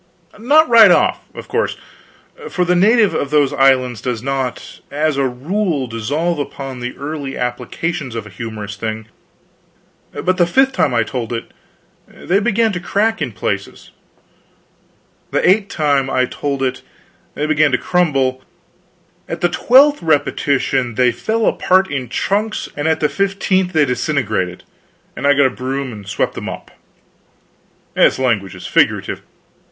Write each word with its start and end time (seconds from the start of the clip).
Not 0.39 0.67
right 0.67 0.89
off, 0.89 1.19
of 1.35 1.47
course, 1.47 1.77
for 2.49 2.65
the 2.65 2.73
native 2.75 3.13
of 3.13 3.29
those 3.29 3.53
islands 3.53 4.01
does 4.01 4.23
not, 4.23 4.79
as 4.89 5.15
a 5.15 5.27
rule, 5.27 5.85
dissolve 5.85 6.39
upon 6.39 6.79
the 6.79 6.97
early 6.97 7.37
applications 7.37 8.15
of 8.15 8.25
a 8.25 8.31
humorous 8.31 8.75
thing; 8.75 9.07
but 10.11 10.37
the 10.37 10.47
fifth 10.47 10.71
time 10.73 10.91
I 10.91 11.03
told 11.03 11.31
it, 11.31 11.51
they 12.07 12.39
began 12.39 12.71
to 12.71 12.79
crack 12.79 13.21
in 13.21 13.31
places; 13.31 13.91
the 15.29 15.47
eight 15.47 15.69
time 15.69 16.09
I 16.09 16.25
told 16.25 16.63
it, 16.63 16.81
they 17.35 17.45
began 17.45 17.71
to 17.71 17.77
crumble; 17.77 18.41
at 19.29 19.41
the 19.41 19.49
twelfth 19.49 20.01
repetition 20.01 20.95
they 20.95 21.11
fell 21.11 21.45
apart 21.45 21.91
in 21.91 22.09
chunks; 22.09 22.67
and 22.75 22.87
at 22.87 23.01
the 23.01 23.07
fifteenth 23.09 23.71
they 23.73 23.85
disintegrated, 23.85 24.63
and 25.15 25.27
I 25.27 25.33
got 25.33 25.45
a 25.45 25.49
broom 25.51 25.93
and 25.93 26.07
swept 26.07 26.33
them 26.33 26.49
up. 26.49 26.71
This 27.93 28.17
language 28.17 28.55
is 28.55 28.65
figurative. 28.65 29.21